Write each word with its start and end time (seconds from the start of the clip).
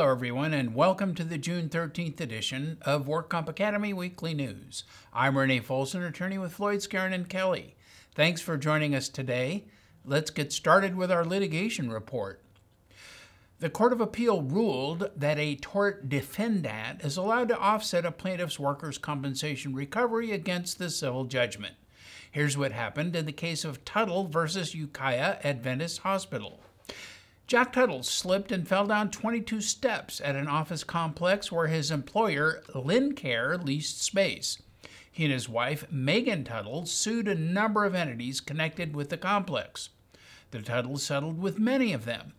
Hello, 0.00 0.12
everyone, 0.12 0.54
and 0.54 0.74
welcome 0.74 1.14
to 1.14 1.24
the 1.24 1.36
June 1.36 1.68
13th 1.68 2.22
edition 2.22 2.78
of 2.80 3.06
Work 3.06 3.28
Comp 3.28 3.50
Academy 3.50 3.92
Weekly 3.92 4.32
News. 4.32 4.84
I'm 5.12 5.36
Renee 5.36 5.60
Folsom, 5.60 6.02
attorney 6.02 6.38
with 6.38 6.54
Floyd 6.54 6.78
Skeren 6.78 7.12
and 7.12 7.28
Kelly. 7.28 7.76
Thanks 8.14 8.40
for 8.40 8.56
joining 8.56 8.94
us 8.94 9.10
today. 9.10 9.64
Let's 10.06 10.30
get 10.30 10.54
started 10.54 10.96
with 10.96 11.12
our 11.12 11.22
litigation 11.22 11.92
report. 11.92 12.40
The 13.58 13.68
Court 13.68 13.92
of 13.92 14.00
Appeal 14.00 14.40
ruled 14.40 15.10
that 15.14 15.38
a 15.38 15.56
tort 15.56 16.08
defendant 16.08 17.04
is 17.04 17.18
allowed 17.18 17.48
to 17.48 17.58
offset 17.58 18.06
a 18.06 18.10
plaintiff's 18.10 18.58
workers' 18.58 18.96
compensation 18.96 19.74
recovery 19.74 20.32
against 20.32 20.78
the 20.78 20.88
civil 20.88 21.26
judgment. 21.26 21.74
Here's 22.32 22.56
what 22.56 22.72
happened 22.72 23.14
in 23.14 23.26
the 23.26 23.32
case 23.32 23.66
of 23.66 23.84
Tuttle 23.84 24.28
versus 24.28 24.74
Ukiah 24.74 25.36
Adventist 25.44 25.98
Hospital. 25.98 26.58
Jack 27.50 27.72
Tuttle 27.72 28.04
slipped 28.04 28.52
and 28.52 28.68
fell 28.68 28.86
down 28.86 29.10
22 29.10 29.60
steps 29.60 30.20
at 30.20 30.36
an 30.36 30.46
office 30.46 30.84
complex 30.84 31.50
where 31.50 31.66
his 31.66 31.90
employer, 31.90 32.62
Lincare, 32.76 33.60
leased 33.60 34.00
space. 34.00 34.62
He 35.10 35.24
and 35.24 35.32
his 35.32 35.48
wife, 35.48 35.84
Megan 35.90 36.44
Tuttle, 36.44 36.86
sued 36.86 37.26
a 37.26 37.34
number 37.34 37.84
of 37.84 37.96
entities 37.96 38.40
connected 38.40 38.94
with 38.94 39.08
the 39.08 39.16
complex. 39.16 39.88
The 40.52 40.62
Tuttles 40.62 41.02
settled 41.02 41.40
with 41.40 41.58
many 41.58 41.92
of 41.92 42.04
them. 42.04 42.34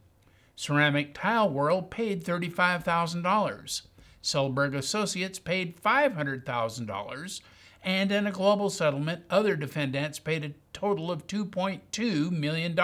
Ceramic 0.55 1.13
Tile 1.13 1.49
World 1.49 1.91
paid 1.91 2.23
$35,000. 2.23 3.81
Selberg 4.23 4.73
Associates 4.73 5.39
paid 5.39 5.75
$500,000. 5.81 7.41
And 7.83 8.11
in 8.13 8.27
a 8.27 8.31
global 8.31 8.69
settlement, 8.69 9.25
other 9.29 9.57
defendants 9.57 10.19
paid 10.19 10.45
a 10.45 10.53
total 10.71 11.11
of 11.11 11.27
$2.2 11.27 12.31
million. 12.31 12.79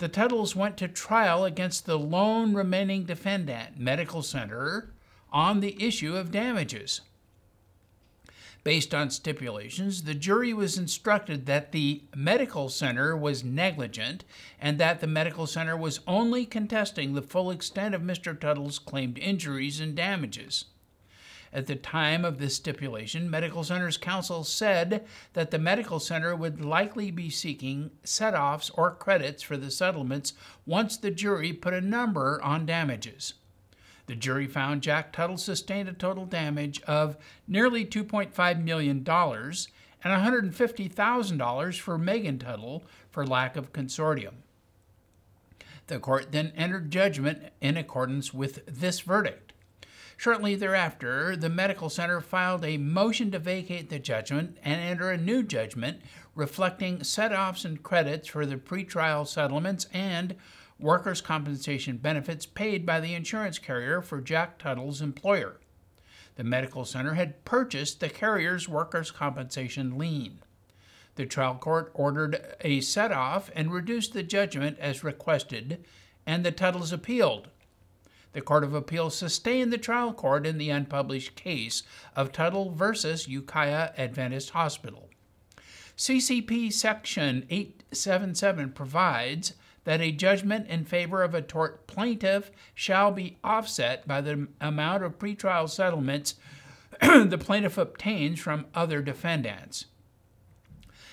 The 0.00 0.08
Tuttles 0.08 0.56
went 0.56 0.78
to 0.78 0.88
trial 0.88 1.44
against 1.44 1.84
the 1.84 1.98
lone 1.98 2.54
remaining 2.54 3.04
defendant, 3.04 3.78
Medical 3.78 4.22
Center, 4.22 4.94
on 5.30 5.60
the 5.60 5.76
issue 5.78 6.16
of 6.16 6.32
damages. 6.32 7.02
Based 8.64 8.94
on 8.94 9.10
stipulations, 9.10 10.04
the 10.04 10.14
jury 10.14 10.54
was 10.54 10.78
instructed 10.78 11.44
that 11.44 11.72
the 11.72 12.02
medical 12.16 12.70
center 12.70 13.14
was 13.14 13.44
negligent 13.44 14.24
and 14.58 14.78
that 14.78 15.00
the 15.00 15.06
medical 15.06 15.46
center 15.46 15.76
was 15.76 16.00
only 16.06 16.46
contesting 16.46 17.12
the 17.12 17.20
full 17.20 17.50
extent 17.50 17.94
of 17.94 18.00
Mr. 18.00 18.38
Tuttle's 18.38 18.78
claimed 18.78 19.18
injuries 19.18 19.80
and 19.80 19.94
damages. 19.94 20.64
At 21.52 21.66
the 21.66 21.74
time 21.74 22.24
of 22.24 22.38
this 22.38 22.54
stipulation, 22.54 23.28
Medical 23.28 23.64
Center's 23.64 23.96
counsel 23.96 24.44
said 24.44 25.04
that 25.32 25.50
the 25.50 25.58
medical 25.58 25.98
center 25.98 26.36
would 26.36 26.64
likely 26.64 27.10
be 27.10 27.28
seeking 27.28 27.90
set 28.04 28.34
offs 28.34 28.70
or 28.70 28.94
credits 28.94 29.42
for 29.42 29.56
the 29.56 29.70
settlements 29.70 30.32
once 30.64 30.96
the 30.96 31.10
jury 31.10 31.52
put 31.52 31.74
a 31.74 31.80
number 31.80 32.40
on 32.42 32.66
damages. 32.66 33.34
The 34.06 34.14
jury 34.14 34.46
found 34.46 34.82
Jack 34.82 35.12
Tuttle 35.12 35.38
sustained 35.38 35.88
a 35.88 35.92
total 35.92 36.24
damage 36.24 36.82
of 36.82 37.16
nearly 37.48 37.84
$2.5 37.84 38.62
million 38.62 38.98
and 38.98 39.04
$150,000 40.54 41.80
for 41.80 41.98
Megan 41.98 42.38
Tuttle 42.38 42.84
for 43.10 43.26
lack 43.26 43.56
of 43.56 43.72
consortium. 43.72 44.34
The 45.88 45.98
court 45.98 46.30
then 46.30 46.52
entered 46.56 46.90
judgment 46.90 47.52
in 47.60 47.76
accordance 47.76 48.32
with 48.32 48.64
this 48.66 49.00
verdict. 49.00 49.49
Shortly 50.20 50.54
thereafter, 50.54 51.34
the 51.34 51.48
medical 51.48 51.88
center 51.88 52.20
filed 52.20 52.62
a 52.62 52.76
motion 52.76 53.30
to 53.30 53.38
vacate 53.38 53.88
the 53.88 53.98
judgment 53.98 54.58
and 54.62 54.78
enter 54.78 55.10
a 55.10 55.16
new 55.16 55.42
judgment 55.42 56.02
reflecting 56.34 57.02
set 57.02 57.32
offs 57.32 57.64
and 57.64 57.82
credits 57.82 58.28
for 58.28 58.44
the 58.44 58.56
pretrial 58.56 59.26
settlements 59.26 59.86
and 59.94 60.36
workers' 60.78 61.22
compensation 61.22 61.96
benefits 61.96 62.44
paid 62.44 62.84
by 62.84 63.00
the 63.00 63.14
insurance 63.14 63.58
carrier 63.58 64.02
for 64.02 64.20
Jack 64.20 64.58
Tuttle's 64.58 65.00
employer. 65.00 65.56
The 66.34 66.44
medical 66.44 66.84
center 66.84 67.14
had 67.14 67.46
purchased 67.46 68.00
the 68.00 68.10
carrier's 68.10 68.68
workers' 68.68 69.10
compensation 69.10 69.96
lien. 69.96 70.40
The 71.14 71.24
trial 71.24 71.54
court 71.54 71.92
ordered 71.94 72.56
a 72.60 72.82
set 72.82 73.10
off 73.10 73.50
and 73.56 73.72
reduced 73.72 74.12
the 74.12 74.22
judgment 74.22 74.78
as 74.80 75.02
requested, 75.02 75.82
and 76.26 76.44
the 76.44 76.52
Tuttles 76.52 76.92
appealed. 76.92 77.48
The 78.32 78.40
Court 78.40 78.64
of 78.64 78.74
Appeals 78.74 79.16
sustained 79.16 79.72
the 79.72 79.78
trial 79.78 80.12
court 80.12 80.46
in 80.46 80.58
the 80.58 80.70
unpublished 80.70 81.34
case 81.34 81.82
of 82.14 82.30
Tuttle 82.30 82.70
versus 82.70 83.26
Ukiah 83.26 83.90
Adventist 83.96 84.50
Hospital. 84.50 85.08
CCP 85.96 86.72
Section 86.72 87.44
877 87.50 88.72
provides 88.72 89.54
that 89.84 90.00
a 90.00 90.12
judgment 90.12 90.68
in 90.68 90.84
favor 90.84 91.22
of 91.22 91.34
a 91.34 91.42
tort 91.42 91.86
plaintiff 91.86 92.50
shall 92.74 93.10
be 93.10 93.38
offset 93.42 94.06
by 94.06 94.20
the 94.20 94.46
amount 94.60 95.02
of 95.02 95.18
pretrial 95.18 95.68
settlements 95.68 96.36
the 97.00 97.38
plaintiff 97.38 97.78
obtains 97.78 98.38
from 98.38 98.66
other 98.74 99.02
defendants. 99.02 99.86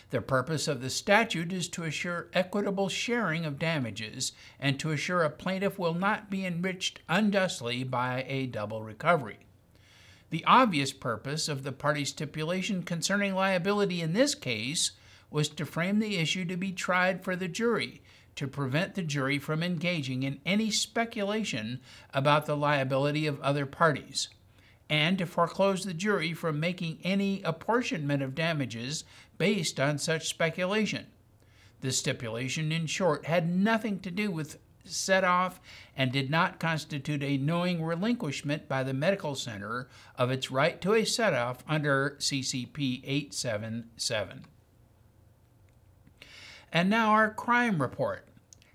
The 0.09 0.21
purpose 0.21 0.69
of 0.69 0.79
the 0.79 0.89
statute 0.89 1.51
is 1.51 1.67
to 1.69 1.83
assure 1.83 2.29
equitable 2.31 2.87
sharing 2.87 3.45
of 3.45 3.59
damages 3.59 4.31
and 4.57 4.79
to 4.79 4.91
assure 4.91 5.23
a 5.23 5.29
plaintiff 5.29 5.77
will 5.77 5.93
not 5.93 6.29
be 6.29 6.45
enriched 6.45 7.01
unjustly 7.09 7.83
by 7.83 8.23
a 8.27 8.47
double 8.47 8.83
recovery. 8.83 9.39
The 10.29 10.45
obvious 10.45 10.93
purpose 10.93 11.49
of 11.49 11.63
the 11.63 11.73
party 11.73 12.05
stipulation 12.05 12.83
concerning 12.83 13.35
liability 13.35 14.01
in 14.01 14.13
this 14.13 14.33
case 14.33 14.91
was 15.29 15.49
to 15.49 15.65
frame 15.65 15.99
the 15.99 16.17
issue 16.17 16.45
to 16.45 16.55
be 16.55 16.71
tried 16.71 17.23
for 17.23 17.35
the 17.35 17.49
jury, 17.49 18.01
to 18.35 18.47
prevent 18.47 18.95
the 18.95 19.03
jury 19.03 19.39
from 19.39 19.61
engaging 19.61 20.23
in 20.23 20.39
any 20.45 20.71
speculation 20.71 21.81
about 22.13 22.45
the 22.45 22.55
liability 22.55 23.27
of 23.27 23.41
other 23.41 23.65
parties 23.65 24.29
and 24.89 25.17
to 25.17 25.25
foreclose 25.25 25.83
the 25.83 25.93
jury 25.93 26.33
from 26.33 26.59
making 26.59 26.99
any 27.03 27.41
apportionment 27.43 28.23
of 28.23 28.35
damages 28.35 29.03
based 29.37 29.79
on 29.79 29.97
such 29.97 30.27
speculation. 30.27 31.07
The 31.81 31.91
stipulation, 31.91 32.71
in 32.71 32.87
short, 32.87 33.25
had 33.25 33.53
nothing 33.53 33.99
to 33.99 34.11
do 34.11 34.31
with 34.31 34.59
set 34.83 35.23
off 35.23 35.59
and 35.95 36.11
did 36.11 36.29
not 36.29 36.59
constitute 36.59 37.23
a 37.23 37.37
knowing 37.37 37.83
relinquishment 37.83 38.67
by 38.67 38.83
the 38.83 38.93
medical 38.93 39.35
center 39.35 39.87
of 40.15 40.31
its 40.31 40.49
right 40.49 40.79
to 40.81 40.93
a 40.93 41.05
set 41.05 41.33
off 41.33 41.63
under 41.67 42.15
CCP 42.19 43.01
877. 43.03 44.45
And 46.71 46.89
now 46.89 47.11
our 47.11 47.31
crime 47.31 47.81
report. 47.81 48.26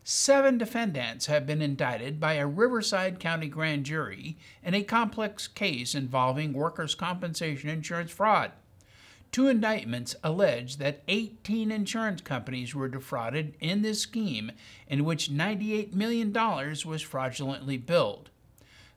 Seven 0.04 0.58
defendants 0.58 1.26
have 1.26 1.46
been 1.46 1.62
indicted 1.62 2.18
by 2.18 2.34
a 2.34 2.46
Riverside 2.46 3.20
County 3.20 3.46
grand 3.46 3.86
jury 3.86 4.36
in 4.64 4.74
a 4.74 4.82
complex 4.82 5.46
case 5.46 5.94
involving 5.94 6.52
workers' 6.52 6.96
compensation 6.96 7.68
insurance 7.68 8.10
fraud. 8.10 8.50
Two 9.30 9.46
indictments 9.46 10.16
allege 10.24 10.78
that 10.78 11.04
18 11.06 11.70
insurance 11.70 12.20
companies 12.20 12.74
were 12.74 12.88
defrauded 12.88 13.54
in 13.60 13.82
this 13.82 14.00
scheme, 14.00 14.50
in 14.88 15.04
which 15.04 15.30
$98 15.30 15.94
million 15.94 16.32
was 16.32 17.00
fraudulently 17.00 17.78
billed. 17.78 18.28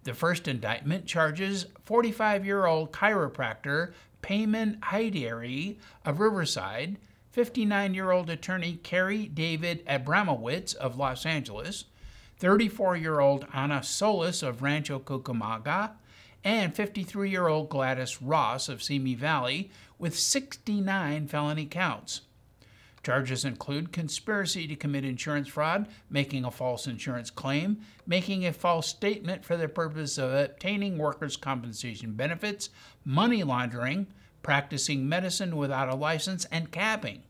The 0.05 0.15
first 0.15 0.47
indictment 0.47 1.05
charges 1.05 1.67
45 1.85 2.45
year 2.45 2.65
old 2.65 2.91
chiropractor 2.91 3.93
Payman 4.23 4.79
Heidary 4.79 5.77
of 6.03 6.19
Riverside 6.19 6.97
59 7.35 7.93
year 7.93 8.11
old 8.11 8.29
attorney 8.29 8.79
Carey 8.81 9.25
David 9.25 9.85
Abramowitz 9.87 10.73
of 10.73 10.95
Los 10.95 11.25
Angeles, 11.25 11.83
34 12.37 12.95
year 12.95 13.19
old 13.19 13.45
Anna 13.53 13.83
Solis 13.83 14.41
of 14.41 14.61
Rancho 14.61 14.99
Cucamonga, 14.99 15.91
and 16.45 16.73
53 16.73 17.29
year 17.29 17.49
old 17.49 17.67
Gladys 17.67 18.21
Ross 18.21 18.69
of 18.69 18.81
Simi 18.81 19.15
Valley 19.15 19.69
with 19.99 20.17
69 20.17 21.27
felony 21.27 21.65
counts. 21.65 22.21
Charges 23.03 23.43
include 23.43 23.91
conspiracy 23.91 24.65
to 24.67 24.77
commit 24.77 25.03
insurance 25.03 25.49
fraud, 25.49 25.89
making 26.09 26.45
a 26.45 26.51
false 26.51 26.87
insurance 26.87 27.29
claim, 27.29 27.81
making 28.07 28.45
a 28.45 28.53
false 28.53 28.87
statement 28.87 29.43
for 29.43 29.57
the 29.57 29.67
purpose 29.67 30.17
of 30.17 30.33
obtaining 30.33 30.97
workers' 30.97 31.35
compensation 31.35 32.13
benefits, 32.13 32.69
money 33.03 33.43
laundering, 33.43 34.07
practicing 34.41 35.09
medicine 35.09 35.57
without 35.57 35.89
a 35.89 35.95
license, 35.95 36.45
and 36.45 36.71
capping. 36.71 37.23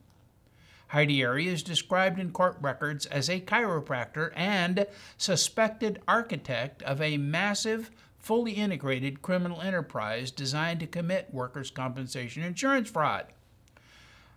Heidary 0.91 1.47
is 1.47 1.63
described 1.63 2.19
in 2.19 2.31
court 2.31 2.57
records 2.61 3.05
as 3.07 3.29
a 3.29 3.41
chiropractor 3.41 4.31
and 4.35 4.85
suspected 5.17 6.01
architect 6.07 6.83
of 6.83 7.01
a 7.01 7.17
massive, 7.17 7.91
fully 8.19 8.53
integrated 8.53 9.21
criminal 9.21 9.61
enterprise 9.61 10.31
designed 10.31 10.79
to 10.79 10.87
commit 10.87 11.33
workers' 11.33 11.71
compensation 11.71 12.43
insurance 12.43 12.89
fraud. 12.89 13.27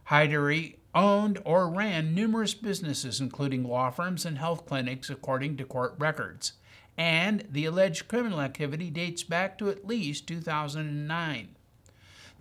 Heidary 0.08 0.76
owned 0.94 1.40
or 1.44 1.68
ran 1.68 2.14
numerous 2.14 2.54
businesses, 2.54 3.20
including 3.20 3.64
law 3.64 3.90
firms 3.90 4.24
and 4.24 4.38
health 4.38 4.66
clinics, 4.66 5.10
according 5.10 5.56
to 5.58 5.64
court 5.64 5.94
records. 5.98 6.54
And 6.96 7.44
the 7.50 7.66
alleged 7.66 8.08
criminal 8.08 8.40
activity 8.40 8.90
dates 8.90 9.22
back 9.22 9.58
to 9.58 9.68
at 9.68 9.86
least 9.86 10.26
2009. 10.26 11.56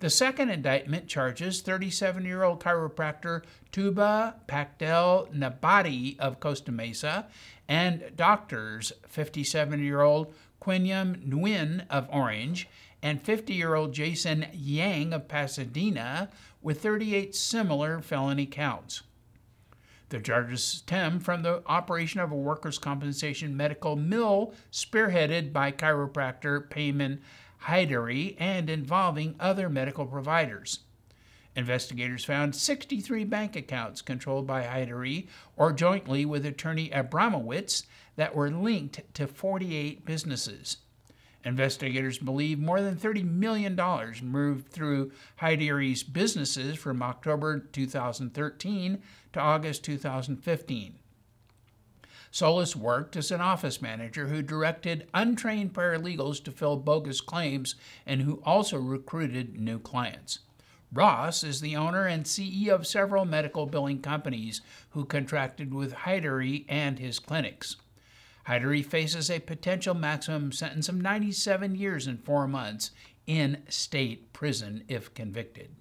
The 0.00 0.10
second 0.10 0.50
indictment 0.50 1.08
charges 1.08 1.60
37 1.60 2.24
year 2.24 2.44
old 2.44 2.62
chiropractor 2.62 3.42
Tuba 3.72 4.36
Pactel 4.46 5.28
Nabati 5.34 6.16
of 6.20 6.38
Costa 6.38 6.70
Mesa 6.70 7.26
and 7.66 8.12
doctors 8.14 8.92
57 9.08 9.82
year 9.82 10.02
old 10.02 10.32
Quiniam 10.62 11.28
Nguyen 11.28 11.84
of 11.90 12.08
Orange 12.12 12.68
and 13.02 13.20
50 13.20 13.52
year 13.52 13.74
old 13.74 13.92
Jason 13.92 14.46
Yang 14.52 15.14
of 15.14 15.26
Pasadena 15.26 16.28
with 16.62 16.80
38 16.80 17.34
similar 17.34 18.00
felony 18.00 18.46
counts. 18.46 19.02
The 20.10 20.20
charges 20.20 20.62
stem 20.64 21.18
from 21.18 21.42
the 21.42 21.62
operation 21.66 22.20
of 22.20 22.30
a 22.30 22.36
workers' 22.36 22.78
compensation 22.78 23.56
medical 23.56 23.96
mill 23.96 24.54
spearheaded 24.72 25.52
by 25.52 25.72
chiropractor 25.72 26.68
Payman 26.68 27.18
Heidary 27.64 28.36
and 28.38 28.70
involving 28.70 29.34
other 29.38 29.68
medical 29.68 30.06
providers. 30.06 30.80
Investigators 31.56 32.24
found 32.24 32.54
63 32.54 33.24
bank 33.24 33.56
accounts 33.56 34.00
controlled 34.00 34.46
by 34.46 34.62
Heidary 34.62 35.26
or 35.56 35.72
jointly 35.72 36.24
with 36.24 36.46
attorney 36.46 36.88
Abramowitz 36.90 37.84
that 38.16 38.34
were 38.34 38.50
linked 38.50 39.02
to 39.14 39.26
48 39.26 40.04
businesses. 40.04 40.76
Investigators 41.44 42.18
believe 42.18 42.58
more 42.58 42.80
than 42.80 42.96
$30 42.96 43.24
million 43.24 43.76
moved 44.22 44.68
through 44.68 45.10
Heidary's 45.40 46.02
businesses 46.02 46.76
from 46.76 47.02
October 47.02 47.58
2013 47.58 49.02
to 49.32 49.40
August 49.40 49.84
2015. 49.84 50.98
Solis 52.30 52.76
worked 52.76 53.16
as 53.16 53.30
an 53.30 53.40
office 53.40 53.80
manager 53.80 54.28
who 54.28 54.42
directed 54.42 55.08
untrained 55.14 55.72
paralegals 55.72 56.42
to 56.44 56.50
fill 56.50 56.76
bogus 56.76 57.20
claims 57.20 57.74
and 58.06 58.22
who 58.22 58.42
also 58.44 58.78
recruited 58.78 59.58
new 59.58 59.78
clients. 59.78 60.40
Ross 60.92 61.44
is 61.44 61.60
the 61.60 61.76
owner 61.76 62.06
and 62.06 62.24
CEO 62.24 62.70
of 62.70 62.86
several 62.86 63.24
medical 63.24 63.66
billing 63.66 64.00
companies 64.00 64.62
who 64.90 65.04
contracted 65.04 65.74
with 65.74 65.92
Heidary 65.92 66.64
and 66.68 66.98
his 66.98 67.18
clinics. 67.18 67.76
Heidary 68.46 68.82
faces 68.82 69.30
a 69.30 69.40
potential 69.40 69.94
maximum 69.94 70.52
sentence 70.52 70.88
of 70.88 70.96
97 70.96 71.74
years 71.74 72.06
and 72.06 72.24
four 72.24 72.48
months 72.48 72.92
in 73.26 73.62
state 73.68 74.32
prison 74.32 74.84
if 74.88 75.12
convicted. 75.12 75.76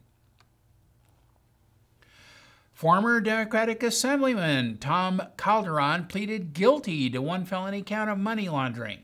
Former 2.77 3.19
Democratic 3.21 3.81
Assemblyman 3.81 4.77
Tom 4.77 5.19
Calderon 5.35 6.05
pleaded 6.05 6.53
guilty 6.53 7.09
to 7.09 7.23
one 7.23 7.43
felony 7.43 7.81
count 7.81 8.11
of 8.11 8.19
money 8.19 8.47
laundering. 8.49 8.99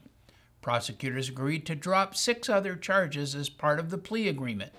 Prosecutors 0.61 1.27
agreed 1.27 1.65
to 1.65 1.73
drop 1.73 2.15
six 2.15 2.49
other 2.49 2.75
charges 2.75 3.33
as 3.33 3.49
part 3.49 3.79
of 3.79 3.89
the 3.89 3.97
plea 3.97 4.27
agreement. 4.27 4.73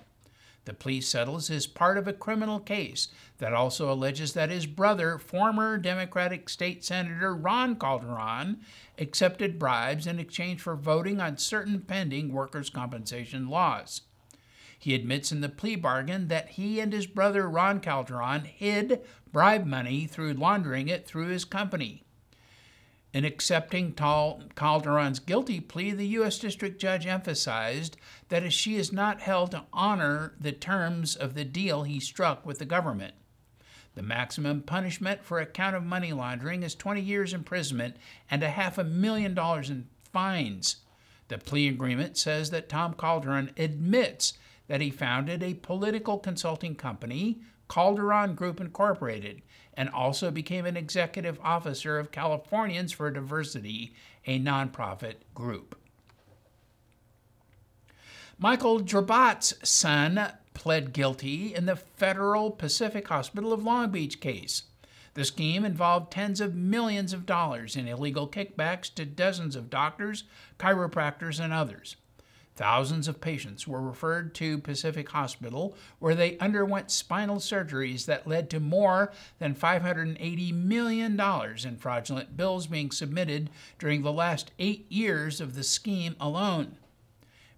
The 0.63 0.73
plea 0.73 1.01
settles 1.01 1.49
as 1.49 1.67
part 1.67 1.97
of 1.97 2.07
a 2.07 2.13
criminal 2.13 2.61
case 2.61 3.09
that 3.39 3.51
also 3.51 3.91
alleges 3.91 4.31
that 4.31 4.49
his 4.49 4.65
brother, 4.65 5.19
former 5.19 5.77
Democratic 5.77 6.47
State 6.47 6.85
Senator 6.85 7.35
Ron 7.35 7.75
Calderon, 7.75 8.61
accepted 8.97 9.59
bribes 9.59 10.07
in 10.07 10.19
exchange 10.19 10.61
for 10.61 10.77
voting 10.77 11.19
on 11.19 11.37
certain 11.37 11.81
pending 11.81 12.31
workers' 12.31 12.69
compensation 12.69 13.49
laws. 13.49 14.03
He 14.77 14.93
admits 14.93 15.31
in 15.31 15.41
the 15.41 15.49
plea 15.49 15.75
bargain 15.75 16.27
that 16.27 16.49
he 16.49 16.79
and 16.79 16.93
his 16.93 17.07
brother 17.07 17.49
Ron 17.49 17.79
Calderon 17.79 18.45
hid 18.45 19.01
bribe 19.31 19.65
money 19.65 20.05
through 20.05 20.33
laundering 20.33 20.87
it 20.87 21.05
through 21.07 21.27
his 21.27 21.45
company. 21.45 22.03
In 23.13 23.23
accepting 23.23 23.93
Calderon's 23.93 25.19
guilty 25.19 25.61
plea, 25.61 25.91
the 25.91 26.07
U.S. 26.07 26.37
District 26.37 26.81
Judge 26.81 27.07
emphasized 27.07 27.95
that 28.27 28.51
she 28.51 28.75
is 28.75 28.91
not 28.91 29.21
held 29.21 29.51
to 29.51 29.63
honor 29.71 30.33
the 30.37 30.51
terms 30.51 31.15
of 31.15 31.33
the 31.33 31.45
deal 31.45 31.83
he 31.83 32.01
struck 32.01 32.45
with 32.45 32.59
the 32.59 32.65
government. 32.65 33.13
The 33.93 34.03
maximum 34.03 34.61
punishment 34.61 35.23
for 35.23 35.39
a 35.39 35.45
count 35.45 35.77
of 35.77 35.83
money 35.85 36.11
laundering 36.11 36.61
is 36.61 36.75
20 36.75 36.99
years 36.99 37.33
imprisonment 37.33 37.95
and 38.29 38.43
a 38.43 38.49
half 38.49 38.77
a 38.77 38.83
million 38.83 39.33
dollars 39.33 39.69
in 39.69 39.87
fines. 40.11 40.77
The 41.29 41.37
plea 41.37 41.69
agreement 41.69 42.17
says 42.17 42.49
that 42.49 42.67
Tom 42.67 42.93
Calderon 42.93 43.51
admits 43.55 44.33
that 44.67 44.81
he 44.81 44.89
founded 44.89 45.43
a 45.43 45.53
political 45.55 46.17
consulting 46.17 46.75
company, 46.75 47.39
Calderon 47.69 48.35
Group 48.35 48.59
Incorporated, 48.59 49.41
and 49.73 49.89
also 49.89 50.31
became 50.31 50.65
an 50.65 50.77
executive 50.77 51.39
officer 51.43 51.99
of 51.99 52.11
Californians 52.11 52.91
for 52.91 53.11
Diversity, 53.11 53.93
a 54.25 54.39
nonprofit 54.39 55.15
group. 55.33 55.77
Michael 58.37 58.79
Drobot's 58.79 59.55
son 59.67 60.33
pled 60.53 60.93
guilty 60.93 61.53
in 61.53 61.65
the 61.65 61.75
federal 61.75 62.51
Pacific 62.51 63.07
Hospital 63.07 63.53
of 63.53 63.63
Long 63.63 63.91
Beach 63.91 64.19
case. 64.19 64.63
The 65.13 65.23
scheme 65.23 65.63
involved 65.63 66.11
tens 66.11 66.41
of 66.41 66.55
millions 66.55 67.13
of 67.13 67.25
dollars 67.25 67.77
in 67.77 67.87
illegal 67.87 68.27
kickbacks 68.27 68.93
to 68.95 69.05
dozens 69.05 69.55
of 69.55 69.69
doctors, 69.69 70.25
chiropractors, 70.59 71.39
and 71.39 71.53
others. 71.53 71.95
Thousands 72.55 73.09
of 73.09 73.19
patients 73.19 73.67
were 73.67 73.81
referred 73.81 74.33
to 74.35 74.57
Pacific 74.59 75.09
Hospital, 75.09 75.75
where 75.99 76.15
they 76.15 76.37
underwent 76.37 76.89
spinal 76.89 77.37
surgeries 77.37 78.05
that 78.05 78.27
led 78.27 78.49
to 78.49 78.61
more 78.61 79.11
than 79.39 79.53
$580 79.53 80.53
million 80.53 81.19
in 81.19 81.77
fraudulent 81.77 82.37
bills 82.37 82.67
being 82.67 82.91
submitted 82.91 83.49
during 83.77 84.03
the 84.03 84.13
last 84.13 84.51
eight 84.57 84.89
years 84.89 85.41
of 85.41 85.55
the 85.55 85.63
scheme 85.63 86.15
alone. 86.17 86.77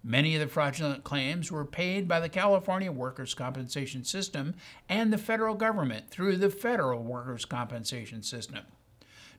Many 0.02 0.34
of 0.34 0.40
the 0.40 0.48
fraudulent 0.48 1.04
claims 1.04 1.52
were 1.52 1.64
paid 1.64 2.08
by 2.08 2.18
the 2.18 2.28
California 2.28 2.90
Workers' 2.90 3.34
Compensation 3.34 4.02
System 4.02 4.54
and 4.88 5.12
the 5.12 5.18
federal 5.18 5.54
government 5.54 6.10
through 6.10 6.36
the 6.36 6.50
Federal 6.50 7.04
Workers' 7.04 7.44
Compensation 7.44 8.24
System. 8.24 8.64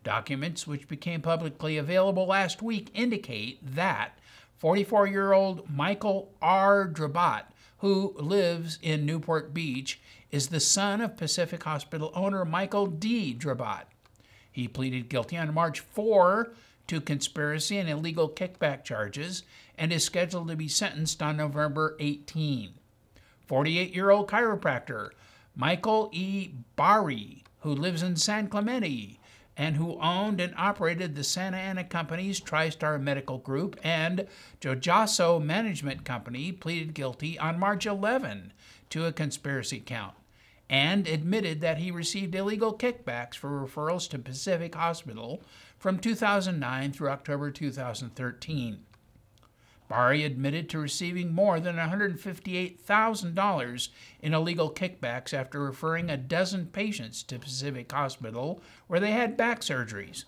Documents 0.05 0.65
which 0.65 0.87
became 0.87 1.21
publicly 1.21 1.77
available 1.77 2.27
last 2.27 2.61
week 2.61 2.91
indicate 2.93 3.59
that 3.75 4.17
44 4.59 5.07
year 5.07 5.31
old 5.31 5.69
Michael 5.69 6.33
R. 6.41 6.87
Drobot, 6.87 7.43
who 7.79 8.13
lives 8.17 8.77
in 8.81 9.05
Newport 9.05 9.53
Beach, 9.53 10.01
is 10.31 10.47
the 10.47 10.59
son 10.59 11.01
of 11.01 11.17
Pacific 11.17 11.63
Hospital 11.63 12.11
owner 12.13 12.43
Michael 12.43 12.85
D. 12.85 13.33
Drobot. 13.33 13.85
He 14.51 14.67
pleaded 14.67 15.09
guilty 15.09 15.37
on 15.37 15.53
March 15.53 15.79
4 15.79 16.51
to 16.87 16.99
conspiracy 16.99 17.77
and 17.77 17.89
illegal 17.89 18.29
kickback 18.29 18.83
charges 18.83 19.43
and 19.77 19.93
is 19.93 20.03
scheduled 20.03 20.49
to 20.49 20.55
be 20.57 20.67
sentenced 20.67 21.21
on 21.21 21.37
November 21.37 21.95
18. 21.99 22.73
48 23.47 23.95
year 23.95 24.09
old 24.09 24.27
chiropractor 24.27 25.09
Michael 25.55 26.09
E. 26.11 26.51
Bari, 26.75 27.43
who 27.61 27.71
lives 27.71 28.03
in 28.03 28.15
San 28.17 28.47
Clemente, 28.47 29.18
and 29.59 29.75
who 29.75 29.99
owned 29.99 30.39
and 30.39 30.53
operated 30.55 31.13
the 31.13 31.23
Santa 31.23 31.57
Ana 31.57 31.83
Company's 31.83 32.39
TriStar 32.39 32.99
Medical 32.99 33.37
Group 33.39 33.77
and 33.83 34.25
Jojasso 34.61 35.43
Management 35.43 36.05
Company, 36.05 36.53
pleaded 36.53 36.93
guilty 36.93 37.37
on 37.37 37.59
March 37.59 37.85
11 37.85 38.53
to 38.89 39.05
a 39.05 39.11
conspiracy 39.11 39.83
count 39.85 40.13
and 40.69 41.05
admitted 41.09 41.59
that 41.59 41.79
he 41.79 41.91
received 41.91 42.35
illegal 42.35 42.73
kickbacks 42.73 43.35
for 43.35 43.49
referrals 43.49 44.09
to 44.09 44.17
Pacific 44.17 44.75
Hospital 44.75 45.41
from 45.77 45.99
2009 45.99 46.93
through 46.93 47.09
October 47.09 47.51
2013. 47.51 48.85
Bari 49.89 50.23
admitted 50.23 50.69
to 50.69 50.79
receiving 50.79 51.33
more 51.33 51.59
than 51.59 51.77
$158,000 51.77 53.89
in 54.21 54.35
illegal 54.35 54.71
kickbacks 54.71 55.33
after 55.33 55.59
referring 55.59 56.11
a 56.11 56.17
dozen 56.17 56.67
patients 56.67 57.23
to 57.23 57.39
Pacific 57.39 57.91
Hospital 57.91 58.61
where 58.85 58.99
they 58.99 59.09
had 59.11 59.35
back 59.35 59.61
surgeries. 59.61 60.25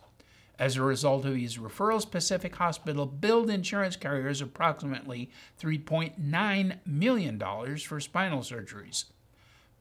As 0.58 0.78
a 0.78 0.82
result 0.82 1.26
of 1.26 1.36
these 1.36 1.58
referrals, 1.58 2.10
Pacific 2.10 2.56
Hospital 2.56 3.06
billed 3.06 3.52
insurance 3.52 3.96
carriers 3.96 4.42
approximately 4.42 5.30
$3.9 5.62 6.80
million 6.86 7.40
for 7.78 8.00
spinal 8.00 8.42
surgeries. 8.42 9.06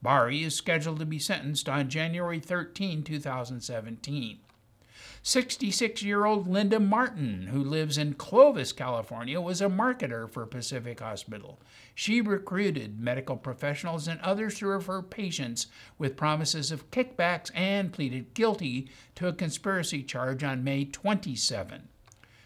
Bari 0.03 0.43
is 0.43 0.55
scheduled 0.55 0.99
to 1.01 1.07
be 1.07 1.19
sentenced 1.19 1.69
on 1.69 1.89
January 1.89 2.39
13, 2.39 3.03
2017. 3.03 4.39
66 5.23 6.03
year 6.03 6.25
old 6.25 6.49
Linda 6.49 6.81
Martin, 6.81 7.49
who 7.49 7.63
lives 7.63 7.99
in 7.99 8.15
Clovis, 8.15 8.73
California, 8.73 9.39
was 9.39 9.61
a 9.61 9.67
marketer 9.67 10.29
for 10.31 10.47
Pacific 10.47 11.01
Hospital. 11.01 11.61
She 11.95 12.23
recruited 12.23 12.99
medical 12.99 13.37
professionals 13.37 14.09
and 14.09 14.19
others 14.23 14.59
to 14.59 14.67
refer 14.67 15.03
patients 15.03 15.67
with 15.99 16.17
promises 16.17 16.73
of 16.73 16.91
kickbacks 16.91 17.51
and 17.55 17.93
pleaded 17.93 18.33
guilty 18.33 18.89
to 19.17 19.29
a 19.29 19.35
conspiracy 19.35 20.03
charge 20.03 20.43
on 20.43 20.65
May 20.65 20.87
27. 20.87 21.89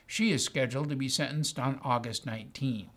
She 0.08 0.32
is 0.32 0.44
scheduled 0.44 0.88
to 0.90 0.96
be 0.96 1.08
sentenced 1.08 1.60
on 1.60 1.80
August 1.84 2.26
19. 2.26 2.90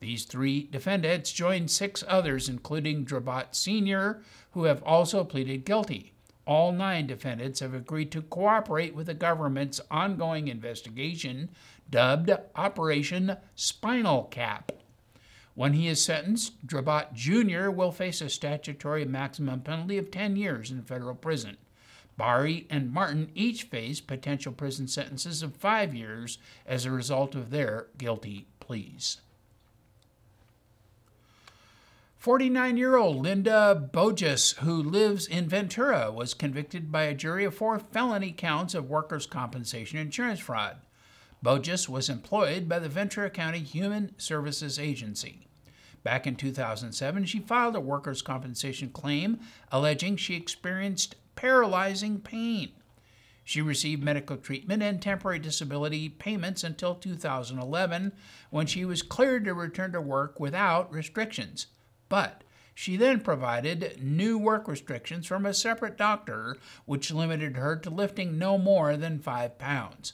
These 0.00 0.24
three 0.24 0.64
defendants 0.64 1.30
joined 1.30 1.70
six 1.70 2.02
others, 2.08 2.48
including 2.48 3.04
Drobot 3.04 3.54
Sr., 3.54 4.20
who 4.50 4.64
have 4.64 4.82
also 4.82 5.22
pleaded 5.22 5.64
guilty. 5.64 6.12
All 6.44 6.72
nine 6.72 7.06
defendants 7.06 7.60
have 7.60 7.72
agreed 7.72 8.10
to 8.12 8.22
cooperate 8.22 8.94
with 8.94 9.06
the 9.06 9.14
government's 9.14 9.80
ongoing 9.90 10.48
investigation, 10.48 11.50
dubbed 11.88 12.30
Operation 12.56 13.36
Spinal 13.54 14.24
Cap. 14.24 14.72
When 15.54 15.74
he 15.74 15.86
is 15.86 16.02
sentenced, 16.02 16.66
Drobot 16.66 17.12
Jr. 17.12 17.70
will 17.70 17.92
face 17.92 18.20
a 18.20 18.28
statutory 18.28 19.04
maximum 19.04 19.60
penalty 19.60 19.98
of 19.98 20.10
10 20.10 20.36
years 20.36 20.70
in 20.70 20.82
federal 20.82 21.14
prison. 21.14 21.58
Bari 22.16 22.66
and 22.70 22.92
Martin 22.92 23.30
each 23.34 23.64
face 23.64 24.00
potential 24.00 24.52
prison 24.52 24.88
sentences 24.88 25.42
of 25.42 25.56
five 25.56 25.94
years 25.94 26.38
as 26.66 26.84
a 26.84 26.90
result 26.90 27.34
of 27.34 27.50
their 27.50 27.88
guilty 27.98 28.46
pleas. 28.60 29.20
49 32.22 32.76
year 32.76 32.94
old 32.94 33.16
Linda 33.16 33.74
Bogus, 33.74 34.52
who 34.58 34.80
lives 34.80 35.26
in 35.26 35.48
Ventura, 35.48 36.12
was 36.12 36.34
convicted 36.34 36.92
by 36.92 37.02
a 37.02 37.14
jury 37.14 37.44
of 37.44 37.52
four 37.52 37.80
felony 37.80 38.30
counts 38.30 38.74
of 38.74 38.88
workers' 38.88 39.26
compensation 39.26 39.98
insurance 39.98 40.38
fraud. 40.38 40.76
Bogus 41.42 41.88
was 41.88 42.08
employed 42.08 42.68
by 42.68 42.78
the 42.78 42.88
Ventura 42.88 43.28
County 43.28 43.58
Human 43.58 44.14
Services 44.20 44.78
Agency. 44.78 45.48
Back 46.04 46.28
in 46.28 46.36
2007, 46.36 47.24
she 47.24 47.40
filed 47.40 47.74
a 47.74 47.80
workers' 47.80 48.22
compensation 48.22 48.90
claim 48.90 49.40
alleging 49.72 50.16
she 50.16 50.36
experienced 50.36 51.16
paralyzing 51.34 52.20
pain. 52.20 52.70
She 53.42 53.60
received 53.60 54.04
medical 54.04 54.36
treatment 54.36 54.80
and 54.80 55.02
temporary 55.02 55.40
disability 55.40 56.08
payments 56.08 56.62
until 56.62 56.94
2011 56.94 58.12
when 58.50 58.66
she 58.66 58.84
was 58.84 59.02
cleared 59.02 59.44
to 59.46 59.54
return 59.54 59.90
to 59.90 60.00
work 60.00 60.38
without 60.38 60.92
restrictions. 60.92 61.66
But 62.12 62.44
she 62.74 62.98
then 62.98 63.20
provided 63.20 63.98
new 64.02 64.36
work 64.36 64.68
restrictions 64.68 65.26
from 65.26 65.46
a 65.46 65.54
separate 65.54 65.96
doctor, 65.96 66.58
which 66.84 67.10
limited 67.10 67.56
her 67.56 67.74
to 67.76 67.88
lifting 67.88 68.36
no 68.36 68.58
more 68.58 68.98
than 68.98 69.18
five 69.18 69.56
pounds. 69.56 70.12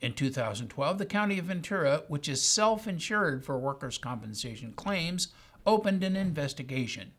In 0.00 0.14
2012, 0.14 0.96
the 0.96 1.04
County 1.04 1.38
of 1.38 1.44
Ventura, 1.44 2.04
which 2.08 2.26
is 2.26 2.40
self 2.40 2.88
insured 2.88 3.44
for 3.44 3.58
workers' 3.58 3.98
compensation 3.98 4.72
claims, 4.72 5.28
opened 5.66 6.02
an 6.02 6.16
investigation. 6.16 7.12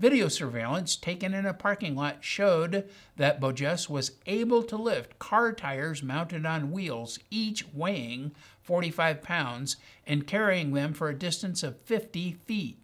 Video 0.00 0.26
surveillance 0.26 0.96
taken 0.96 1.32
in 1.32 1.46
a 1.46 1.54
parking 1.54 1.94
lot 1.94 2.24
showed 2.24 2.90
that 3.14 3.40
Bojes 3.40 3.88
was 3.88 4.18
able 4.26 4.64
to 4.64 4.74
lift 4.74 5.20
car 5.20 5.52
tires 5.52 6.02
mounted 6.02 6.44
on 6.44 6.72
wheels, 6.72 7.20
each 7.30 7.64
weighing 7.72 8.32
45 8.60 9.22
pounds, 9.22 9.76
and 10.04 10.26
carrying 10.26 10.72
them 10.72 10.92
for 10.92 11.08
a 11.08 11.14
distance 11.14 11.62
of 11.62 11.80
50 11.82 12.32
feet. 12.32 12.80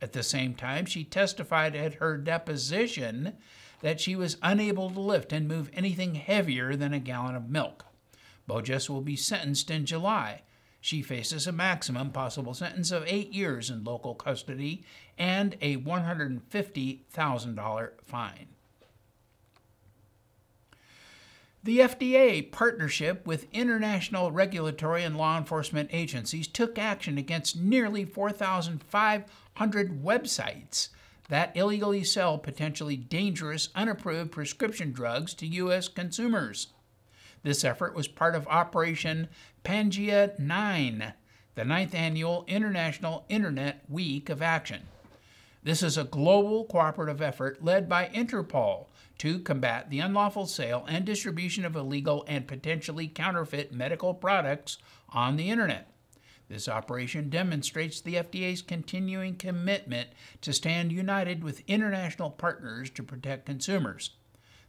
At 0.00 0.12
the 0.12 0.22
same 0.22 0.54
time, 0.54 0.86
she 0.86 1.02
testified 1.04 1.74
at 1.74 1.94
her 1.94 2.16
deposition 2.16 3.36
that 3.80 4.00
she 4.00 4.14
was 4.16 4.38
unable 4.42 4.90
to 4.90 5.00
lift 5.00 5.32
and 5.32 5.48
move 5.48 5.70
anything 5.72 6.14
heavier 6.14 6.76
than 6.76 6.94
a 6.94 7.00
gallon 7.00 7.34
of 7.34 7.48
milk. 7.48 7.84
Bojes 8.48 8.88
will 8.88 9.02
be 9.02 9.16
sentenced 9.16 9.70
in 9.70 9.86
July. 9.86 10.42
She 10.80 11.02
faces 11.02 11.46
a 11.46 11.52
maximum 11.52 12.10
possible 12.12 12.54
sentence 12.54 12.90
of 12.92 13.04
eight 13.06 13.32
years 13.32 13.70
in 13.70 13.84
local 13.84 14.14
custody 14.14 14.84
and 15.18 15.56
a 15.60 15.76
$150,000 15.78 17.90
fine. 18.04 18.46
The 21.64 21.80
FDA 21.80 22.52
partnership 22.52 23.26
with 23.26 23.52
international 23.52 24.30
regulatory 24.30 25.02
and 25.02 25.16
law 25.16 25.36
enforcement 25.36 25.90
agencies 25.92 26.46
took 26.46 26.78
action 26.78 27.18
against 27.18 27.56
nearly 27.58 28.04
4,500 28.04 30.02
websites 30.02 30.90
that 31.28 31.56
illegally 31.56 32.04
sell 32.04 32.38
potentially 32.38 32.96
dangerous, 32.96 33.70
unapproved 33.74 34.30
prescription 34.30 34.92
drugs 34.92 35.34
to 35.34 35.46
U.S. 35.46 35.88
consumers. 35.88 36.68
This 37.42 37.64
effort 37.64 37.94
was 37.94 38.06
part 38.08 38.36
of 38.36 38.46
Operation 38.46 39.28
Pangea 39.64 40.38
9, 40.38 41.12
the 41.56 41.64
ninth 41.64 41.94
annual 41.94 42.44
International 42.46 43.24
Internet 43.28 43.82
Week 43.88 44.28
of 44.28 44.42
Action. 44.42 44.82
This 45.62 45.82
is 45.82 45.98
a 45.98 46.04
global 46.04 46.64
cooperative 46.64 47.20
effort 47.20 47.64
led 47.64 47.88
by 47.88 48.08
Interpol 48.14 48.86
to 49.18 49.40
combat 49.40 49.90
the 49.90 49.98
unlawful 49.98 50.46
sale 50.46 50.84
and 50.88 51.04
distribution 51.04 51.64
of 51.64 51.74
illegal 51.74 52.24
and 52.28 52.46
potentially 52.46 53.08
counterfeit 53.08 53.72
medical 53.72 54.14
products 54.14 54.78
on 55.08 55.36
the 55.36 55.50
Internet. 55.50 55.92
This 56.48 56.68
operation 56.68 57.28
demonstrates 57.28 58.00
the 58.00 58.14
FDA's 58.14 58.62
continuing 58.62 59.36
commitment 59.36 60.08
to 60.40 60.52
stand 60.52 60.92
united 60.92 61.44
with 61.44 61.62
international 61.66 62.30
partners 62.30 62.88
to 62.90 63.02
protect 63.02 63.44
consumers. 63.44 64.12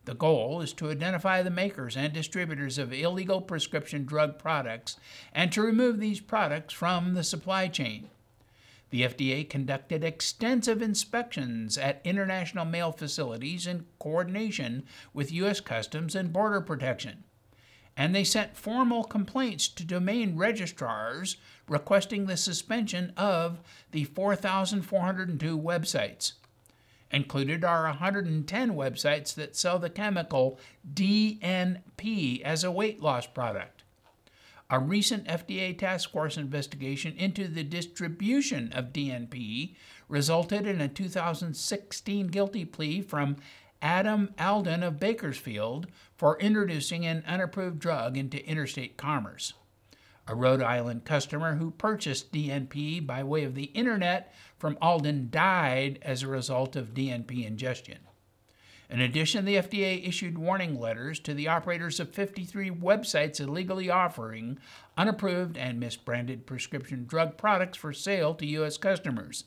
The 0.05 0.15
goal 0.15 0.61
is 0.61 0.73
to 0.73 0.89
identify 0.89 1.43
the 1.43 1.51
makers 1.51 1.95
and 1.95 2.11
distributors 2.11 2.77
of 2.77 2.91
illegal 2.91 3.41
prescription 3.41 4.05
drug 4.05 4.39
products 4.39 4.97
and 5.33 5.51
to 5.51 5.61
remove 5.61 5.99
these 5.99 6.19
products 6.19 6.73
from 6.73 7.13
the 7.13 7.23
supply 7.23 7.67
chain. 7.67 8.09
The 8.89 9.03
FDA 9.03 9.47
conducted 9.47 10.03
extensive 10.03 10.81
inspections 10.81 11.77
at 11.77 12.01
international 12.03 12.65
mail 12.65 12.91
facilities 12.91 13.67
in 13.67 13.85
coordination 13.99 14.83
with 15.13 15.31
U.S. 15.31 15.59
Customs 15.59 16.15
and 16.15 16.33
Border 16.33 16.61
Protection. 16.61 17.23
And 17.95 18.15
they 18.15 18.23
sent 18.23 18.57
formal 18.57 19.03
complaints 19.03 19.67
to 19.67 19.83
domain 19.83 20.37
registrars 20.37 21.37
requesting 21.67 22.25
the 22.25 22.37
suspension 22.37 23.13
of 23.15 23.59
the 23.91 24.05
4,402 24.05 25.59
websites. 25.59 26.33
Included 27.11 27.63
are 27.63 27.83
110 27.83 28.73
websites 28.73 29.33
that 29.35 29.55
sell 29.55 29.79
the 29.79 29.89
chemical 29.89 30.59
DNP 30.91 32.41
as 32.41 32.63
a 32.63 32.71
weight 32.71 33.01
loss 33.01 33.27
product. 33.27 33.78
A 34.71 34.79
recent 34.79 35.25
FDA 35.25 35.75
task 35.75 36.11
force 36.11 36.37
investigation 36.37 37.15
into 37.17 37.47
the 37.47 37.63
distribution 37.63 38.71
of 38.71 38.93
DNP 38.93 39.75
resulted 40.07 40.67
in 40.67 40.79
a 40.79 40.87
2016 40.87 42.27
guilty 42.27 42.65
plea 42.65 43.01
from 43.01 43.37
Adam 43.81 44.31
Alden 44.37 44.83
of 44.83 44.99
Bakersfield 44.99 45.87
for 46.15 46.37
introducing 46.39 47.03
an 47.03 47.23
unapproved 47.25 47.79
drug 47.79 48.15
into 48.15 48.45
interstate 48.45 48.95
commerce. 48.95 49.53
A 50.27 50.35
Rhode 50.35 50.61
Island 50.61 51.03
customer 51.03 51.55
who 51.55 51.71
purchased 51.71 52.31
DNP 52.31 53.07
by 53.07 53.23
way 53.23 53.45
of 53.45 53.55
the 53.55 53.71
internet 53.73 54.31
from 54.59 54.77
Alden 54.79 55.29
died 55.31 55.97
as 56.03 56.21
a 56.21 56.27
result 56.27 56.75
of 56.75 56.93
DNP 56.93 57.43
ingestion. 57.43 57.97
In 58.89 59.01
addition, 59.01 59.45
the 59.45 59.57
FDA 59.57 60.07
issued 60.07 60.39
warning 60.39 60.79
letters 60.79 61.19
to 61.19 61.35
the 61.35 61.47
operators 61.47 61.99
of 61.99 62.09
53 62.09 62.71
websites 62.71 63.39
illegally 63.39 63.87
offering 63.87 64.57
unapproved 64.97 65.57
and 65.57 65.81
misbranded 65.81 66.47
prescription 66.47 67.05
drug 67.05 67.37
products 67.37 67.77
for 67.77 67.93
sale 67.93 68.33
to 68.33 68.47
U.S. 68.47 68.77
customers. 68.77 69.43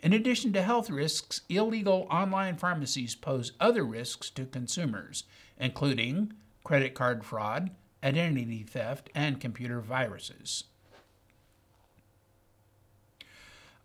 In 0.00 0.14
addition 0.14 0.54
to 0.54 0.62
health 0.62 0.88
risks, 0.88 1.42
illegal 1.50 2.06
online 2.10 2.56
pharmacies 2.56 3.14
pose 3.14 3.52
other 3.60 3.84
risks 3.84 4.30
to 4.30 4.46
consumers, 4.46 5.24
including 5.58 6.32
credit 6.64 6.94
card 6.94 7.26
fraud, 7.26 7.70
identity 8.02 8.62
theft, 8.62 9.10
and 9.14 9.38
computer 9.38 9.80
viruses. 9.80 10.64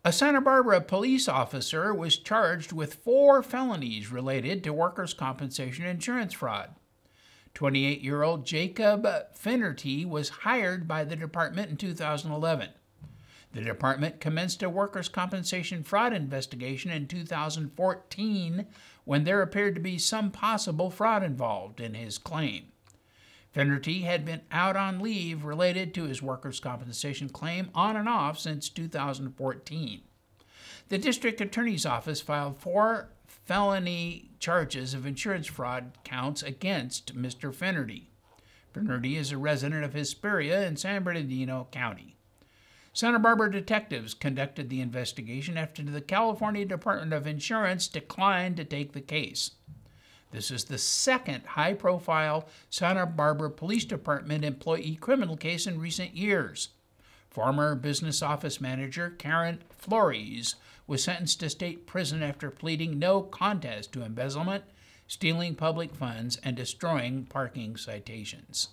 A 0.05 0.11
Santa 0.11 0.41
Barbara 0.41 0.81
police 0.81 1.29
officer 1.29 1.93
was 1.93 2.17
charged 2.17 2.73
with 2.73 2.95
four 2.95 3.41
felonies 3.41 4.11
related 4.11 4.61
to 4.63 4.73
workers' 4.73 5.13
compensation 5.13 5.85
insurance 5.85 6.33
fraud. 6.33 6.75
28 7.53 8.01
year 8.01 8.21
old 8.21 8.45
Jacob 8.45 9.07
Finnerty 9.33 10.03
was 10.03 10.27
hired 10.43 10.89
by 10.89 11.05
the 11.05 11.15
department 11.15 11.69
in 11.69 11.77
2011. 11.77 12.71
The 13.53 13.61
department 13.61 14.19
commenced 14.19 14.61
a 14.61 14.69
workers' 14.69 15.07
compensation 15.07 15.83
fraud 15.83 16.11
investigation 16.11 16.91
in 16.91 17.07
2014 17.07 18.65
when 19.05 19.23
there 19.23 19.41
appeared 19.41 19.75
to 19.75 19.81
be 19.81 19.97
some 19.97 20.31
possible 20.31 20.89
fraud 20.89 21.23
involved 21.23 21.79
in 21.79 21.93
his 21.93 22.17
claim. 22.17 22.72
Finnerty 23.53 24.01
had 24.01 24.25
been 24.25 24.41
out 24.51 24.75
on 24.75 24.99
leave 24.99 25.45
related 25.45 25.93
to 25.93 26.05
his 26.05 26.23
workers' 26.23 26.59
compensation 26.59 27.29
claim 27.29 27.69
on 27.75 27.95
and 27.95 28.09
off 28.09 28.39
since 28.39 28.67
2014. 28.67 30.01
The 30.89 30.97
district 30.97 31.39
attorney's 31.39 31.85
office 31.85 32.19
filed 32.19 32.57
four 32.57 33.09
felony 33.27 34.31
charges 34.39 34.95
of 34.95 35.05
insurance 35.05 35.47
fraud 35.47 35.91
counts 36.03 36.41
against 36.41 37.15
Mr. 37.15 37.53
Finnerty. 37.53 38.09
Finnerty 38.73 39.17
is 39.17 39.31
a 39.31 39.37
resident 39.37 39.83
of 39.83 39.93
Hesperia 39.93 40.67
in 40.67 40.75
San 40.75 41.03
Bernardino 41.03 41.67
County. 41.71 42.15
Santa 42.91 43.19
Barbara 43.19 43.51
detectives 43.51 44.13
conducted 44.13 44.69
the 44.69 44.81
investigation 44.81 45.57
after 45.57 45.83
the 45.83 46.01
California 46.01 46.65
Department 46.65 47.13
of 47.13 47.27
Insurance 47.27 47.87
declined 47.87 48.57
to 48.57 48.63
take 48.63 48.93
the 48.93 49.01
case. 49.01 49.51
This 50.33 50.49
is 50.49 50.65
the 50.65 50.79
second 50.79 51.45
high 51.45 51.75
profile 51.75 52.49
Santa 52.71 53.05
Barbara 53.05 53.51
Police 53.51 53.85
Department 53.85 54.43
employee 54.43 54.95
criminal 54.95 55.37
case 55.37 55.67
in 55.67 55.79
recent 55.79 56.17
years. 56.17 56.69
Former 57.29 57.75
business 57.75 58.23
office 58.23 58.59
manager 58.59 59.11
Karen 59.11 59.59
Flores 59.69 60.55
was 60.87 61.03
sentenced 61.03 61.39
to 61.41 61.51
state 61.51 61.85
prison 61.85 62.23
after 62.23 62.49
pleading 62.49 62.97
no 62.97 63.21
contest 63.21 63.93
to 63.93 64.03
embezzlement, 64.03 64.63
stealing 65.07 65.53
public 65.53 65.93
funds, 65.93 66.37
and 66.43 66.57
destroying 66.57 67.25
parking 67.25 67.77
citations. 67.77 68.69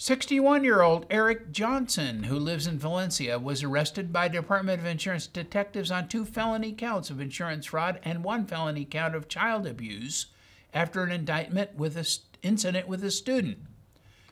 61 0.00 0.62
year 0.62 0.80
old 0.80 1.06
Eric 1.10 1.50
Johnson, 1.50 2.22
who 2.22 2.38
lives 2.38 2.68
in 2.68 2.78
Valencia, 2.78 3.36
was 3.36 3.64
arrested 3.64 4.12
by 4.12 4.28
Department 4.28 4.80
of 4.80 4.86
Insurance 4.86 5.26
detectives 5.26 5.90
on 5.90 6.06
two 6.06 6.24
felony 6.24 6.72
counts 6.72 7.10
of 7.10 7.20
insurance 7.20 7.66
fraud 7.66 7.98
and 8.04 8.22
one 8.22 8.46
felony 8.46 8.84
count 8.84 9.16
of 9.16 9.26
child 9.26 9.66
abuse 9.66 10.26
after 10.72 11.02
an 11.02 11.10
indictment 11.10 11.74
with 11.74 11.96
an 11.96 12.04
incident 12.44 12.86
with 12.86 13.02
a 13.02 13.10
student. 13.10 13.58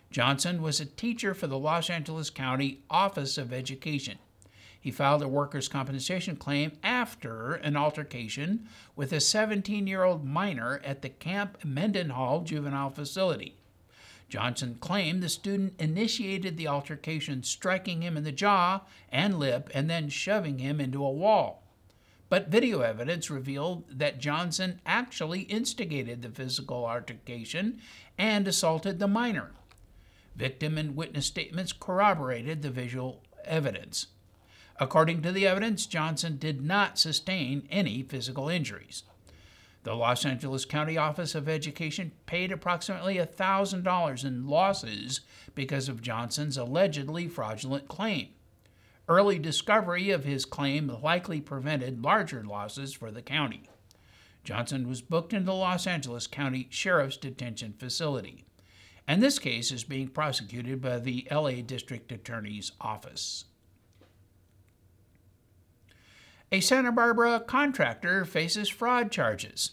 Johnson 0.08 0.62
was 0.62 0.78
a 0.78 0.86
teacher 0.86 1.34
for 1.34 1.48
the 1.48 1.58
Los 1.58 1.90
Angeles 1.90 2.30
County 2.30 2.84
Office 2.88 3.36
of 3.36 3.52
Education. 3.52 4.18
He 4.80 4.92
filed 4.92 5.22
a 5.22 5.26
workers' 5.26 5.66
compensation 5.66 6.36
claim 6.36 6.78
after 6.84 7.54
an 7.54 7.76
altercation 7.76 8.68
with 8.94 9.12
a 9.12 9.18
17 9.18 9.88
year 9.88 10.04
old 10.04 10.24
minor 10.24 10.80
at 10.84 11.02
the 11.02 11.08
Camp 11.08 11.64
Mendenhall 11.64 12.42
juvenile 12.42 12.90
facility. 12.90 13.56
Johnson 14.28 14.76
claimed 14.80 15.22
the 15.22 15.28
student 15.28 15.74
initiated 15.78 16.56
the 16.56 16.68
altercation, 16.68 17.42
striking 17.42 18.02
him 18.02 18.16
in 18.16 18.24
the 18.24 18.32
jaw 18.32 18.80
and 19.10 19.38
lip 19.38 19.70
and 19.72 19.88
then 19.88 20.08
shoving 20.08 20.58
him 20.58 20.80
into 20.80 21.04
a 21.04 21.10
wall. 21.10 21.62
But 22.28 22.48
video 22.48 22.80
evidence 22.80 23.30
revealed 23.30 23.84
that 23.88 24.18
Johnson 24.18 24.80
actually 24.84 25.42
instigated 25.42 26.22
the 26.22 26.28
physical 26.28 26.84
altercation 26.84 27.80
and 28.18 28.48
assaulted 28.48 28.98
the 28.98 29.06
minor. 29.06 29.52
Victim 30.34 30.76
and 30.76 30.96
witness 30.96 31.26
statements 31.26 31.72
corroborated 31.72 32.62
the 32.62 32.70
visual 32.70 33.22
evidence. 33.44 34.08
According 34.78 35.22
to 35.22 35.32
the 35.32 35.46
evidence, 35.46 35.86
Johnson 35.86 36.36
did 36.36 36.60
not 36.60 36.98
sustain 36.98 37.66
any 37.70 38.02
physical 38.02 38.48
injuries. 38.48 39.04
The 39.86 39.94
Los 39.94 40.24
Angeles 40.24 40.64
County 40.64 40.98
Office 40.98 41.36
of 41.36 41.48
Education 41.48 42.10
paid 42.26 42.50
approximately 42.50 43.18
$1,000 43.18 44.24
in 44.24 44.48
losses 44.48 45.20
because 45.54 45.88
of 45.88 46.02
Johnson's 46.02 46.56
allegedly 46.56 47.28
fraudulent 47.28 47.86
claim. 47.86 48.30
Early 49.06 49.38
discovery 49.38 50.10
of 50.10 50.24
his 50.24 50.44
claim 50.44 50.88
likely 50.88 51.40
prevented 51.40 52.02
larger 52.02 52.42
losses 52.42 52.94
for 52.94 53.12
the 53.12 53.22
county. 53.22 53.70
Johnson 54.42 54.88
was 54.88 55.02
booked 55.02 55.32
into 55.32 55.46
the 55.46 55.54
Los 55.54 55.86
Angeles 55.86 56.26
County 56.26 56.66
Sheriff's 56.68 57.16
Detention 57.16 57.72
Facility, 57.78 58.44
and 59.06 59.22
this 59.22 59.38
case 59.38 59.70
is 59.70 59.84
being 59.84 60.08
prosecuted 60.08 60.80
by 60.80 60.98
the 60.98 61.28
LA 61.30 61.62
District 61.64 62.10
Attorney's 62.10 62.72
Office. 62.80 63.44
A 66.52 66.60
Santa 66.60 66.92
Barbara 66.92 67.40
contractor 67.40 68.24
faces 68.24 68.68
fraud 68.68 69.10
charges. 69.10 69.72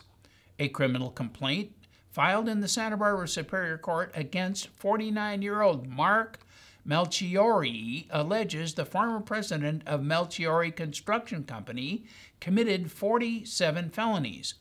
A 0.57 0.69
criminal 0.69 1.11
complaint 1.11 1.71
filed 2.09 2.49
in 2.49 2.61
the 2.61 2.67
Santa 2.67 2.97
Barbara 2.97 3.27
Superior 3.27 3.77
Court 3.77 4.11
against 4.15 4.69
49 4.69 5.43
year 5.43 5.61
old 5.61 5.87
Mark 5.87 6.39
Melchiori 6.83 8.07
alleges 8.09 8.73
the 8.73 8.85
former 8.85 9.19
president 9.19 9.83
of 9.85 10.01
Melchiori 10.01 10.75
Construction 10.75 11.43
Company 11.43 12.05
committed 12.39 12.91
47 12.91 13.91
felonies. 13.91 14.55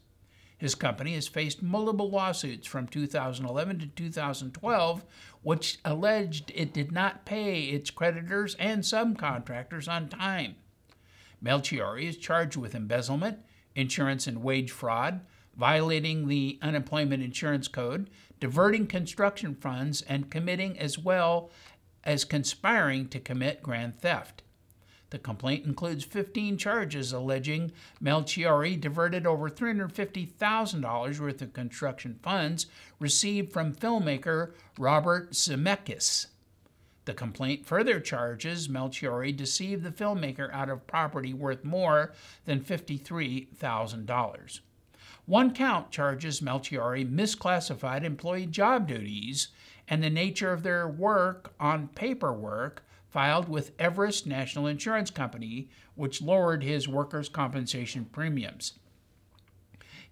His 0.58 0.74
company 0.74 1.14
has 1.14 1.28
faced 1.28 1.62
multiple 1.62 2.10
lawsuits 2.10 2.66
from 2.66 2.88
2011 2.88 3.78
to 3.78 3.86
2012, 3.86 5.04
which 5.40 5.78
alleged 5.82 6.52
it 6.54 6.74
did 6.74 6.92
not 6.92 7.24
pay 7.24 7.62
its 7.70 7.90
creditors 7.90 8.54
and 8.56 8.82
subcontractors 8.82 9.90
on 9.90 10.10
time. 10.10 10.56
Melchiori 11.42 12.04
is 12.04 12.16
charged 12.16 12.56
with 12.56 12.74
embezzlement, 12.74 13.38
insurance 13.74 14.26
and 14.26 14.42
wage 14.42 14.70
fraud, 14.70 15.20
violating 15.56 16.28
the 16.28 16.58
Unemployment 16.62 17.22
Insurance 17.22 17.68
Code, 17.68 18.08
diverting 18.40 18.86
construction 18.86 19.54
funds, 19.54 20.02
and 20.02 20.30
committing 20.30 20.78
as 20.78 20.98
well 20.98 21.50
as 22.04 22.24
conspiring 22.24 23.08
to 23.08 23.20
commit 23.20 23.62
grand 23.62 24.00
theft. 24.00 24.42
The 25.10 25.18
complaint 25.18 25.66
includes 25.66 26.04
15 26.04 26.56
charges 26.56 27.12
alleging 27.12 27.72
Melchiori 28.02 28.80
diverted 28.80 29.26
over 29.26 29.50
$350,000 29.50 31.20
worth 31.20 31.42
of 31.42 31.52
construction 31.52 32.18
funds 32.22 32.66
received 32.98 33.52
from 33.52 33.74
filmmaker 33.74 34.52
Robert 34.78 35.32
Zemeckis. 35.32 36.28
The 37.04 37.14
complaint 37.14 37.66
further 37.66 37.98
charges 37.98 38.68
Melchiori 38.68 39.36
deceived 39.36 39.82
the 39.82 39.90
filmmaker 39.90 40.52
out 40.52 40.68
of 40.68 40.86
property 40.86 41.34
worth 41.34 41.64
more 41.64 42.12
than 42.44 42.60
$53,000. 42.60 44.60
One 45.26 45.54
count 45.54 45.90
charges 45.90 46.40
Melchiori 46.40 47.08
misclassified 47.08 48.04
employee 48.04 48.46
job 48.46 48.86
duties 48.86 49.48
and 49.88 50.02
the 50.02 50.10
nature 50.10 50.52
of 50.52 50.62
their 50.62 50.88
work 50.88 51.54
on 51.58 51.88
paperwork 51.88 52.84
filed 53.08 53.48
with 53.48 53.72
Everest 53.78 54.26
National 54.26 54.66
Insurance 54.66 55.10
Company, 55.10 55.68
which 55.94 56.22
lowered 56.22 56.62
his 56.62 56.88
workers' 56.88 57.28
compensation 57.28 58.06
premiums. 58.06 58.74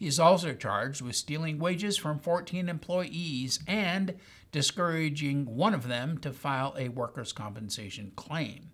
He 0.01 0.07
is 0.07 0.19
also 0.19 0.55
charged 0.55 1.03
with 1.03 1.15
stealing 1.15 1.59
wages 1.59 1.99
from 1.99 2.21
14 2.21 2.71
employees 2.71 3.61
and 3.69 4.15
discouraging 4.51 5.45
one 5.45 5.75
of 5.75 5.89
them 5.89 6.17
to 6.23 6.33
file 6.33 6.75
a 6.79 6.89
workers' 6.89 7.35
compensation 7.35 8.13
claim. 8.17 8.71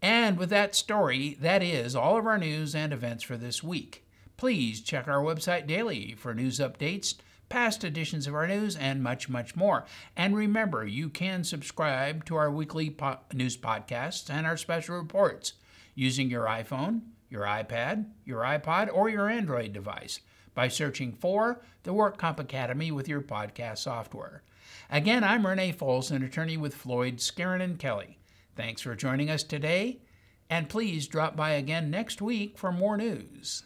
And 0.00 0.38
with 0.38 0.48
that 0.50 0.76
story, 0.76 1.36
that 1.40 1.60
is 1.60 1.96
all 1.96 2.16
of 2.16 2.26
our 2.28 2.38
news 2.38 2.72
and 2.72 2.92
events 2.92 3.24
for 3.24 3.36
this 3.36 3.64
week. 3.64 4.06
Please 4.36 4.80
check 4.80 5.08
our 5.08 5.24
website 5.24 5.66
daily 5.66 6.14
for 6.16 6.32
news 6.32 6.60
updates, 6.60 7.16
past 7.48 7.82
editions 7.82 8.28
of 8.28 8.34
our 8.36 8.46
news, 8.46 8.76
and 8.76 9.02
much, 9.02 9.28
much 9.28 9.56
more. 9.56 9.86
And 10.16 10.36
remember, 10.36 10.86
you 10.86 11.08
can 11.08 11.42
subscribe 11.42 12.24
to 12.26 12.36
our 12.36 12.50
weekly 12.50 12.90
po- 12.90 13.18
news 13.32 13.56
podcasts 13.56 14.30
and 14.30 14.46
our 14.46 14.56
special 14.56 14.94
reports 14.96 15.54
using 15.96 16.30
your 16.30 16.44
iPhone, 16.46 17.00
your 17.32 17.44
iPad, 17.44 18.04
your 18.26 18.42
iPod, 18.42 18.90
or 18.92 19.08
your 19.08 19.28
Android 19.30 19.72
device 19.72 20.20
by 20.54 20.68
searching 20.68 21.14
for 21.14 21.62
the 21.82 21.94
WorkComp 21.94 22.38
Academy 22.38 22.92
with 22.92 23.08
your 23.08 23.22
podcast 23.22 23.78
software. 23.78 24.42
Again, 24.90 25.24
I'm 25.24 25.46
Renee 25.46 25.72
Foles, 25.72 26.10
an 26.10 26.22
attorney 26.22 26.58
with 26.58 26.74
Floyd, 26.74 27.16
Skeren, 27.16 27.62
and 27.62 27.78
Kelly. 27.78 28.18
Thanks 28.54 28.82
for 28.82 28.94
joining 28.94 29.30
us 29.30 29.42
today, 29.42 30.02
and 30.50 30.68
please 30.68 31.06
drop 31.06 31.34
by 31.34 31.52
again 31.52 31.90
next 31.90 32.20
week 32.20 32.58
for 32.58 32.70
more 32.70 32.98
news. 32.98 33.62